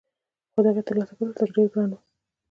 خو 0.53 0.59
دهغې 0.65 0.81
ترلاسه 0.87 1.13
کول 1.17 1.27
ورته 1.29 1.45
ډېر 1.55 1.67
ګران 1.73 1.89
وو 1.91 1.99